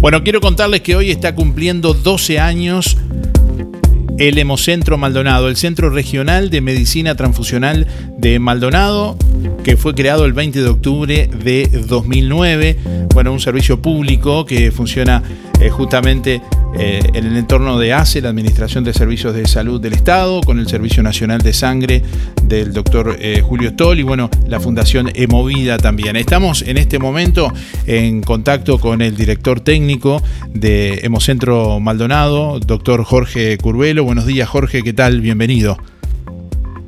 [0.00, 2.96] Bueno, quiero contarles que hoy está cumpliendo 12 años
[4.16, 9.18] el Hemocentro Maldonado, el Centro Regional de Medicina Transfusional de Maldonado,
[9.62, 12.78] que fue creado el 20 de octubre de 2009.
[13.12, 15.22] Bueno, un servicio público que funciona
[15.60, 16.40] eh, justamente
[16.78, 20.58] eh, en el entorno de ACE, la Administración de Servicios de Salud del Estado, con
[20.58, 22.02] el Servicio Nacional de Sangre
[22.44, 26.16] del doctor eh, Julio Stoll y bueno, la Fundación Emovida también.
[26.16, 27.52] Estamos en este momento
[27.86, 34.04] en contacto con el director técnico de Hemocentro Maldonado, doctor Jorge Curvelo.
[34.04, 35.20] Buenos días Jorge, ¿qué tal?
[35.20, 35.76] Bienvenido.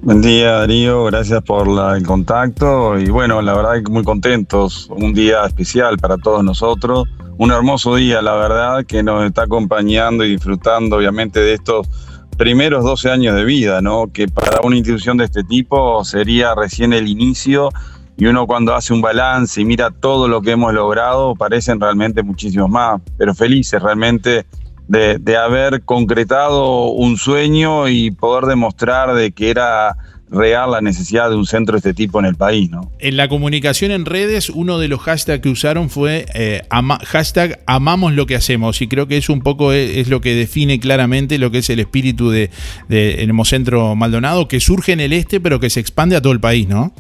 [0.05, 2.99] Buen día Darío, gracias por el contacto.
[2.99, 7.05] Y bueno, la verdad que muy contentos, un día especial para todos nosotros.
[7.39, 11.89] Un hermoso día, la verdad, que nos está acompañando y disfrutando, obviamente, de estos
[12.37, 14.11] primeros 12 años de vida, ¿no?
[14.13, 17.69] Que para una institución de este tipo sería recién el inicio.
[18.17, 22.25] Y uno cuando hace un balance y mira todo lo que hemos logrado, parecen realmente
[22.25, 24.47] muchísimos más, pero felices realmente
[24.93, 29.97] de, de haber concretado un sueño y poder demostrar de que era
[30.31, 32.71] real la necesidad de un centro de este tipo en el país.
[32.71, 32.93] ¿no?
[32.99, 36.61] En la comunicación en redes, uno de los hashtags que usaron fue eh,
[37.07, 40.79] hashtag amamos lo que hacemos y creo que eso un poco es, lo que define
[40.79, 42.51] claramente lo que es el espíritu de,
[42.91, 46.41] de Hemocentro Maldonado, que surge en el este pero que se expande a todo el
[46.41, 46.93] país, ¿no?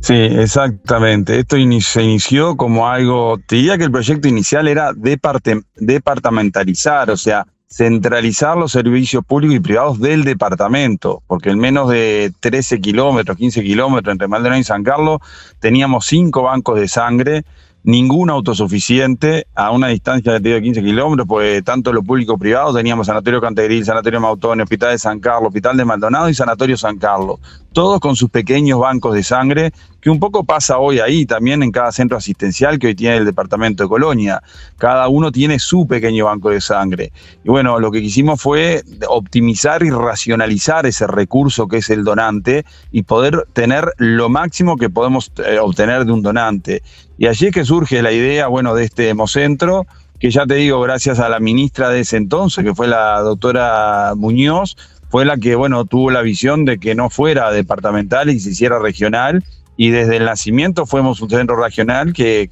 [0.00, 1.38] Sí, exactamente.
[1.38, 7.46] Esto se inició como algo, te diría que el proyecto inicial era departamentalizar, o sea,
[7.68, 13.62] centralizar los servicios públicos y privados del departamento, porque en menos de 13 kilómetros, 15
[13.62, 15.18] kilómetros entre Maldonado y San Carlos,
[15.60, 17.44] teníamos cinco bancos de sangre,
[17.82, 23.40] ningún autosuficiente a una distancia de 15 kilómetros, pues tanto lo público privado teníamos Sanatorio
[23.40, 27.38] Cantegril, Sanatorio Mautón, Hospital de San Carlos, Hospital de Maldonado y Sanatorio San Carlos,
[27.78, 31.70] todos con sus pequeños bancos de sangre que un poco pasa hoy ahí también en
[31.70, 34.42] cada centro asistencial que hoy tiene el departamento de Colonia.
[34.78, 37.12] Cada uno tiene su pequeño banco de sangre.
[37.44, 42.64] Y bueno, lo que quisimos fue optimizar y racionalizar ese recurso que es el donante
[42.90, 46.82] y poder tener lo máximo que podemos eh, obtener de un donante.
[47.16, 49.86] Y allí es que surge la idea, bueno, de este hemocentro,
[50.18, 54.14] que ya te digo, gracias a la ministra de ese entonces, que fue la doctora
[54.16, 54.76] Muñoz,
[55.08, 58.78] fue la que, bueno, tuvo la visión de que no fuera departamental y se hiciera
[58.78, 59.44] regional.
[59.80, 62.50] Y desde el nacimiento fuimos un centro regional que,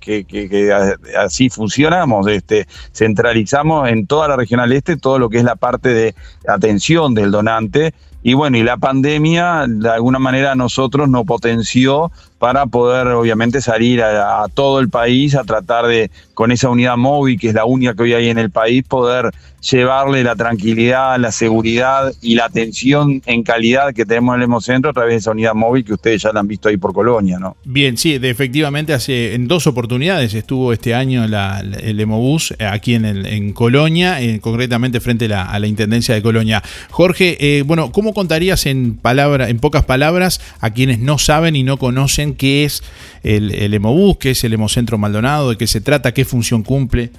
[1.19, 5.89] así funcionamos, este, centralizamos en toda la regional este todo lo que es la parte
[5.89, 6.15] de
[6.47, 7.95] atención del donante.
[8.23, 13.61] Y bueno, y la pandemia de alguna manera a nosotros nos potenció para poder obviamente
[13.61, 17.65] salir a, todo el país a tratar de, con esa unidad móvil, que es la
[17.65, 19.31] única que hoy hay en el país, poder
[19.71, 24.91] llevarle la tranquilidad, la seguridad y la atención en calidad que tenemos en el Hemocentro
[24.91, 27.39] a través de esa unidad móvil que ustedes ya la han visto ahí por Colonia,
[27.39, 27.57] ¿no?
[27.65, 33.05] Bien, sí, efectivamente hace en dos oportunidades estuvo este año el Hemobús eh, aquí en,
[33.05, 36.63] en Colonia, eh, concretamente frente a la, Intendencia de Colonia.
[36.91, 41.65] Jorge, eh, bueno, ¿cómo contarías en, palabra, en pocas palabras a quienes no saben y
[41.65, 42.83] no conocen qué es
[43.23, 47.11] el, el Hemobús, qué es el Hemocentro Maldonado, de qué se trata, qué función cumple.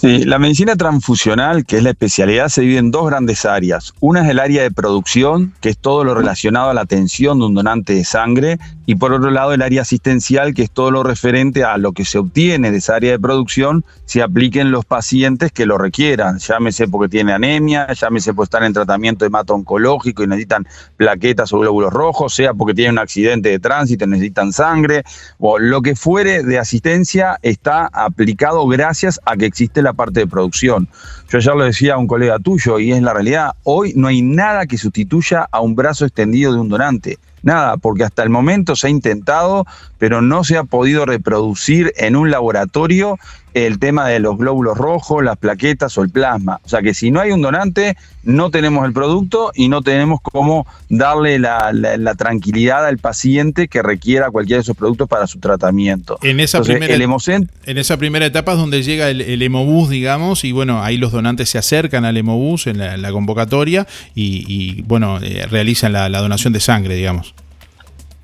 [0.00, 3.94] Sí, la medicina transfusional, que es la especialidad, se divide en dos grandes áreas.
[4.00, 7.46] Una es el área de producción, que es todo lo relacionado a la atención de
[7.46, 11.02] un donante de sangre, y por otro lado el área asistencial, que es todo lo
[11.02, 15.50] referente a lo que se obtiene de esa área de producción, se apliquen los pacientes
[15.50, 20.22] que lo requieran, llámese porque tiene anemia, llámese por estar en tratamiento de hemato oncológico
[20.22, 24.52] y necesitan plaquetas o glóbulos rojos, sea porque tienen un accidente de tránsito y necesitan
[24.52, 25.04] sangre,
[25.38, 30.26] o lo que fuere de asistencia está aplicado gracias a que existe la parte de
[30.26, 30.88] producción.
[31.28, 34.22] Yo ayer lo decía a un colega tuyo y es la realidad, hoy no hay
[34.22, 37.18] nada que sustituya a un brazo extendido de un donante.
[37.42, 39.66] Nada, porque hasta el momento se ha intentado,
[39.98, 43.18] pero no se ha podido reproducir en un laboratorio
[43.56, 46.60] el tema de los glóbulos rojos, las plaquetas o el plasma.
[46.62, 50.20] O sea que si no hay un donante, no tenemos el producto y no tenemos
[50.20, 51.72] cómo darle la,
[52.18, 56.18] tranquilidad al paciente que requiera cualquiera de esos productos para su tratamiento.
[56.22, 60.82] En esa, primera, en esa primera etapa es donde llega el, hemobús, digamos, y bueno,
[60.82, 66.20] ahí los donantes se acercan al hemobús en la, convocatoria y, bueno, eh, realizan la
[66.20, 67.34] donación de sangre, digamos.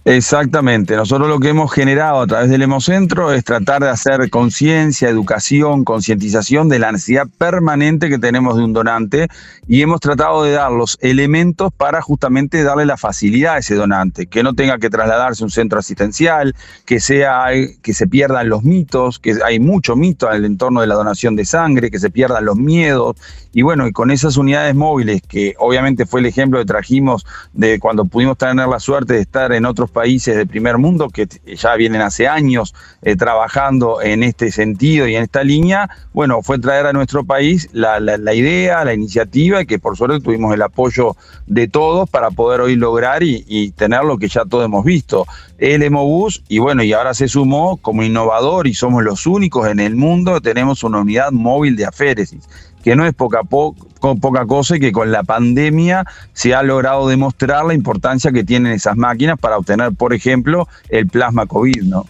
[0.05, 0.97] Exactamente.
[0.97, 5.85] Nosotros lo que hemos generado a través del Hemocentro es tratar de hacer conciencia, educación,
[5.85, 9.29] concientización de la necesidad permanente que tenemos de un donante
[9.69, 14.27] y hemos tratado de dar los elementos para justamente darle la facilidad a ese donante,
[14.27, 17.47] que no tenga que trasladarse a un centro asistencial, que sea
[17.81, 21.37] que se pierdan los mitos, que hay mucho mito en el entorno de la donación
[21.37, 23.15] de sangre, que se pierdan los miedos
[23.53, 27.79] y bueno, y con esas unidades móviles que obviamente fue el ejemplo que trajimos de
[27.79, 31.75] cuando pudimos tener la suerte de estar en otros países de primer mundo que ya
[31.75, 36.87] vienen hace años eh, trabajando en este sentido y en esta línea, bueno, fue traer
[36.87, 37.99] a nuestro país la,
[38.35, 41.17] idea, la iniciativa y que por suerte tuvimos el apoyo
[41.47, 45.27] de todos para poder hoy lograr y, tener lo que ya todos hemos visto.
[45.59, 49.79] El Emobus, y bueno, y ahora se sumó como innovador y somos los únicos en
[49.79, 52.49] el mundo, tenemos una unidad móvil de aféresis
[52.83, 57.65] que no es poca, poca cosa y que con la pandemia se ha logrado demostrar
[57.65, 62.07] la importancia que tienen esas máquinas para obtener, por ejemplo, el plasma COVID, ¿no?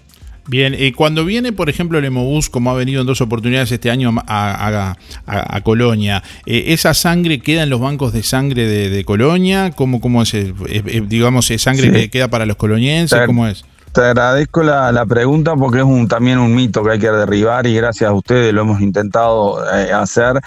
[0.48, 3.90] Bien, y cuando viene, por ejemplo, el Hemobús, como ha venido en dos oportunidades este
[3.90, 4.96] año a,
[5.62, 9.70] Colonia, eh, ¿esa sangre queda en los bancos de sangre de, Colonia?
[9.70, 10.34] ¿Cómo, cómo es,
[11.08, 13.20] digamos, es sangre que queda para los colonienses?
[13.24, 13.64] ¿Cómo es?
[13.92, 17.74] Te agradezco la, pregunta porque es un, también un mito que hay que derribar y
[17.74, 20.40] gracias a ustedes lo hemos intentado eh, hacer.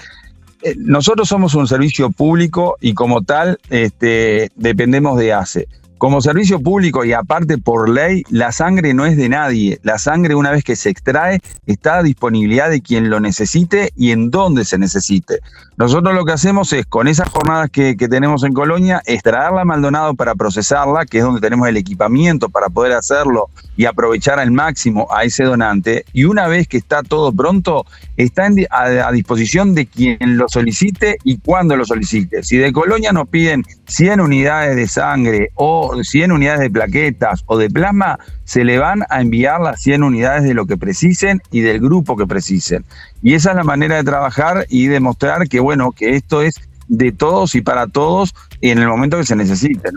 [0.64, 5.68] Eh, nosotros somos un servicio público y como tal este, dependemos de ACE.
[5.98, 9.80] Como servicio público y aparte por ley, la sangre no es de nadie.
[9.82, 14.12] La sangre una vez que se extrae está a disponibilidad de quien lo necesite y
[14.12, 15.40] en donde se necesite.
[15.78, 20.14] Nosotros lo que hacemos es, con esas jornadas que, tenemos en Colonia, extraerla a Maldonado
[20.16, 25.08] para procesarla, que es donde tenemos el equipamiento para poder hacerlo y aprovechar al máximo
[25.12, 26.06] a ese donante.
[26.14, 31.18] Y una vez que está todo pronto, está a, a disposición de quien lo solicite
[31.24, 32.44] y cuando lo solicite.
[32.44, 37.58] Si de Colonia nos piden 100 unidades de sangre o 100 unidades de plaquetas o
[37.58, 41.62] de plasma, se le van a enviar las 100 unidades de lo que precisen y
[41.62, 42.86] del grupo que precisen.
[43.22, 46.56] Y esa es la manera de trabajar y demostrar que, bueno, que esto es
[46.88, 49.90] de todos y para todos en el momento que se necesite.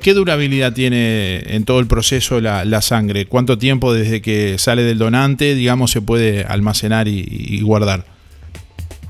[0.00, 3.26] ¿Qué durabilidad tiene en todo el proceso la, sangre?
[3.26, 8.19] ¿Cuánto tiempo desde que sale del donante, digamos, se puede almacenar y guardar?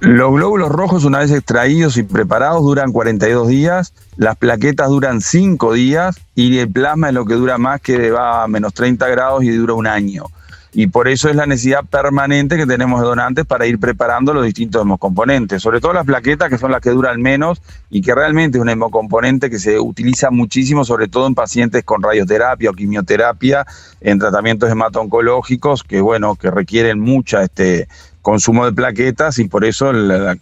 [0.01, 5.75] Los glóbulos rojos, una vez extraídos y preparados, duran 42 días, las plaquetas duran 5
[5.75, 9.45] días y el plasma es lo que dura más, que va a menos 30 grados
[9.45, 10.25] y dura un año.
[10.73, 14.45] Y por eso es la necesidad permanente que tenemos de donantes para ir preparando los
[14.45, 17.61] distintos hemocomponentes, sobre todo las plaquetas que son las que duran menos
[17.91, 22.03] y que realmente es un hemocomponente que se utiliza muchísimo, sobre todo en pacientes con
[22.03, 23.67] radioterapia o quimioterapia,
[24.01, 27.89] en tratamientos hemato-oncológicos que bueno, que requieren mucha este,
[28.23, 30.37] consumo de plaquetas y por eso la,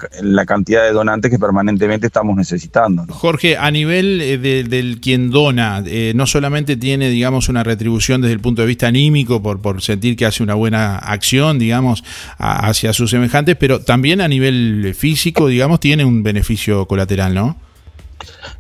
[0.47, 3.05] cantidad de donantes que permanentemente estamos necesitando.
[3.09, 8.35] Jorge, a nivel eh, del quien dona, eh, no solamente tiene, digamos, una retribución desde
[8.35, 12.03] el punto de vista anímico por, por sentir que hace una buena acción, digamos,
[12.39, 17.68] hacia sus semejantes, pero también a nivel físico, digamos, tiene un beneficio colateral, ¿no?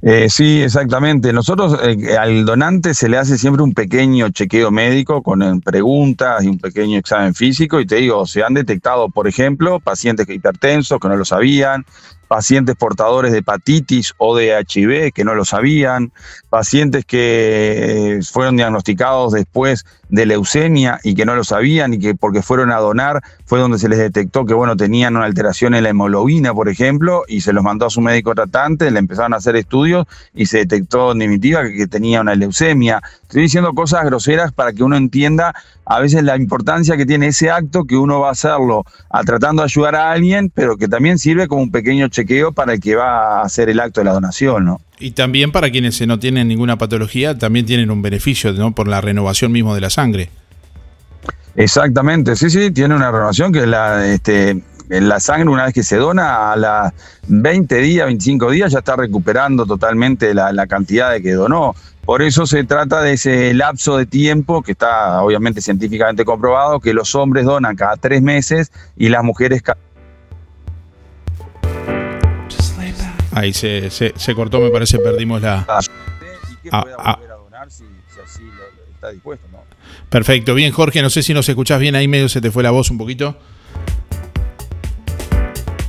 [0.02, 1.32] Eh, sí, exactamente.
[1.32, 6.44] Nosotros eh, al donante se le hace siempre un pequeño chequeo médico con eh, preguntas
[6.44, 11.00] y un pequeño examen físico y te digo, se han detectado, por ejemplo, pacientes hipertensos
[11.00, 11.84] que no lo sabían,
[12.28, 16.12] pacientes portadores de hepatitis o de HIV que no lo sabían,
[16.50, 22.42] pacientes que fueron diagnosticados después de leucemia y que no lo sabían y que porque
[22.42, 25.90] fueron a donar fue donde se les detectó que bueno tenían una alteración en la
[25.90, 29.56] hemoglobina, por ejemplo, y se los mandó a su médico tratante, le empezaron a hacer
[29.56, 33.00] estudios y se detectó en definitiva que, tenía una leucemia.
[33.22, 35.54] Estoy diciendo cosas groseras para que uno entienda
[35.86, 38.84] a veces la importancia que tiene ese acto que uno va a hacerlo
[39.24, 42.80] tratando de ayudar a alguien, pero que también sirve como un pequeño chequeo para el
[42.80, 44.80] que va a hacer el acto de la donación, ¿no?
[44.98, 48.74] Y también para quienes no tienen ninguna patología, también tienen un beneficio, ¿no?
[48.74, 50.30] Por la renovación mismo de la sangre.
[51.54, 55.96] Exactamente, sí, sí, tiene una renovación que la, este, la sangre una vez que se
[55.96, 56.92] dona a las
[57.28, 61.74] 20 días, 25 días ya está recuperando totalmente la, la cantidad de que donó.
[62.04, 66.94] Por eso se trata de ese lapso de tiempo que está obviamente científicamente comprobado, que
[66.94, 69.78] los hombres donan cada tres meses y las mujeres cada
[73.38, 75.64] Ahí se, se, cortó, me parece, perdimos la...
[80.08, 82.72] Perfecto, bien Jorge, no sé si nos escuchás bien ahí medio se te fue la
[82.72, 83.38] voz un poquito.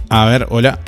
[0.09, 0.79] A ver, hola.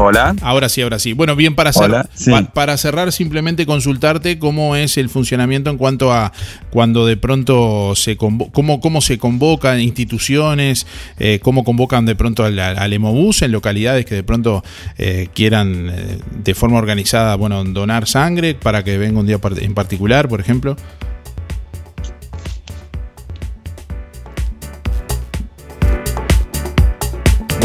[0.00, 0.36] Hola.
[0.42, 1.12] Ahora sí, ahora sí.
[1.12, 2.08] Bueno, bien, para cerrar,
[2.54, 6.32] para cerrar, simplemente consultarte cómo es el funcionamiento en cuanto a
[6.70, 10.86] cuando de pronto se cómo, cómo se convocan instituciones,
[11.18, 14.62] eh, cómo convocan de pronto al, al Emobús en localidades que de pronto
[14.98, 19.74] eh, quieran eh, de forma organizada, bueno, donar sangre para que venga un día en
[19.74, 20.76] particular, por ejemplo.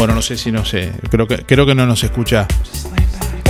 [0.04, 0.92] Bueno, no sé si no sé.
[1.08, 2.46] Creo que, creo que no nos escucha.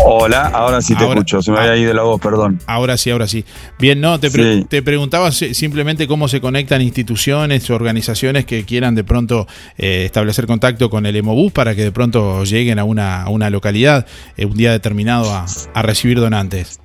[0.04, 2.60] Hola, ahora sí te escucho, se me había ido la voz, perdón.
[2.68, 3.44] Ahora sí, ahora sí.
[3.76, 4.30] Bien, no, te,
[4.62, 10.46] te preguntaba simplemente cómo se conectan instituciones o organizaciones que quieran de pronto eh, establecer
[10.46, 14.06] contacto con el Emobús para que de pronto lleguen a una, una localidad
[14.36, 16.78] eh, un día determinado a, a recibir donantes.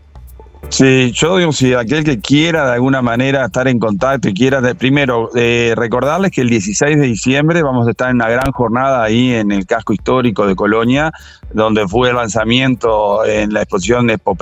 [0.67, 4.61] Sí, yo digo, si aquel que quiera de alguna manera estar en contacto y quiera,
[4.75, 9.01] primero, eh, recordarles que el 16 de diciembre vamos a estar en una gran jornada
[9.01, 11.11] ahí en el casco histórico de Colonia,
[11.53, 14.37] donde fue el lanzamiento en la exposición de Expo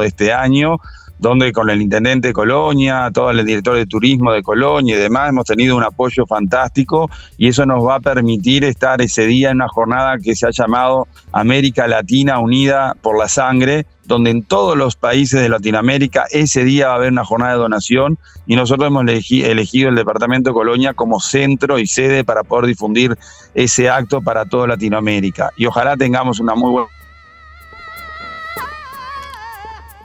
[0.00, 0.78] de este año,
[1.18, 5.30] donde con el intendente de Colonia, todo el director de turismo de Colonia y demás,
[5.30, 9.56] hemos tenido un apoyo fantástico y eso nos va a permitir estar ese día en
[9.56, 14.76] una jornada que se ha llamado América Latina Unida por la Sangre, donde en todos
[14.76, 18.86] los países de Latinoamérica ese día va a haber una jornada de donación y nosotros
[18.86, 23.18] hemos elegido el Departamento de Colonia como centro y sede para poder difundir
[23.54, 25.50] ese acto para toda Latinoamérica.
[25.56, 26.97] Y ojalá tengamos una muy buena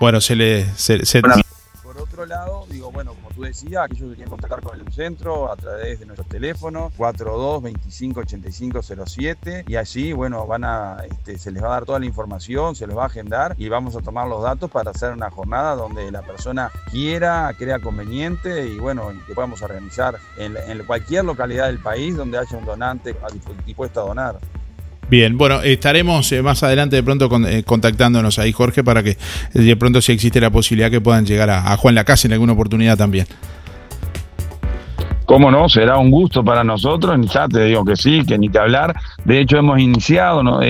[0.03, 0.65] bueno, se le...
[1.81, 5.49] Por otro lado, digo, bueno, como tú decías, aquellos que quieren contactar con el centro
[5.49, 11.37] a través de nuestro teléfono 42 25 85 07 y allí, bueno, van a, este,
[11.37, 13.95] se les va a dar toda la información, se les va a agendar y vamos
[13.95, 18.79] a tomar los datos para hacer una jornada donde la persona quiera, crea conveniente y
[18.79, 23.15] bueno, que podamos organizar en, en cualquier localidad del país donde haya un donante
[23.65, 24.39] dispuesto a donar.
[25.13, 29.17] Bien, bueno, estaremos eh, más adelante de pronto eh, contactándonos ahí, Jorge, para que eh,
[29.53, 32.53] de pronto si existe la posibilidad que puedan llegar a, Juan la Casa en alguna
[32.53, 33.27] oportunidad también.
[35.27, 35.69] ¿Cómo no?
[35.69, 38.95] Será un gusto para nosotros, ya te digo que sí, que ni te hablar.
[39.23, 40.61] De hecho, hemos iniciado, ¿no?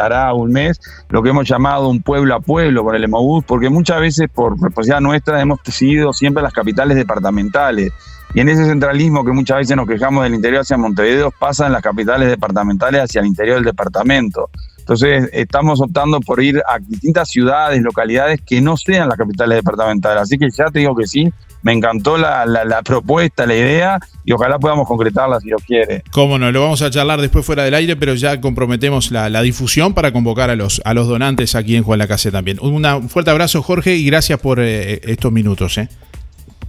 [0.00, 0.80] hará un mes,
[1.10, 4.52] lo que hemos llamado un pueblo a pueblo con el Emobús, porque muchas veces por
[4.52, 7.92] responsabilidad nuestra hemos seguido siempre las capitales departamentales.
[8.34, 11.72] Y en ese centralismo que muchas veces nos quejamos del interior hacia Montevideo, pasa en
[11.72, 14.48] las capitales departamentales hacia el interior del departamento.
[14.78, 20.22] Entonces, estamos optando por ir a distintas ciudades, localidades que no sean las capitales departamentales.
[20.22, 21.30] Así que ya te digo que sí,
[21.62, 26.02] me encantó la, propuesta, la idea, y ojalá podamos concretarla si Dios quiere.
[26.10, 29.94] Cómo no, lo vamos a charlar después fuera del aire, pero ya comprometemos la, difusión
[29.94, 32.58] para convocar a los, a los donantes aquí en Juan la Casa también.
[32.60, 35.78] un fuerte abrazo, Jorge, y gracias por eh, estos minutos.
[35.78, 35.88] ¿eh?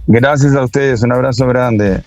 [0.06, 2.02] Gracias a ustedes, un abrazo grande.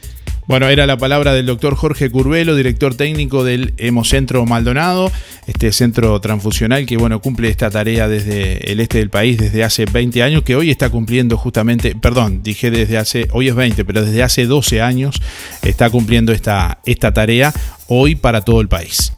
[0.48, 5.12] Bueno, era la palabra del doctor Jorge Curvelo, director técnico del Hemocentro Maldonado,
[5.46, 9.84] este centro transfusional que bueno, cumple esta tarea desde el este del país desde hace
[9.84, 14.06] 20 años, que hoy está cumpliendo justamente, perdón, dije desde hace, hoy es 20, pero
[14.06, 15.22] desde hace 12 años
[15.64, 17.54] está cumpliendo esta, esta tarea
[17.88, 19.17] hoy para todo el país.